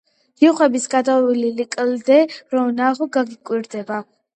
ჯიხვების 0.43 0.87
გადავლილი 0.93 1.67
კლდე 1.77 2.19
რო 2.35 2.67
ნახო 2.83 3.13
გაგიკვირდება 3.21 4.07